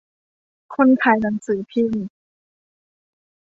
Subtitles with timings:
[0.75, 2.03] คนขายหนังสือพิมพ์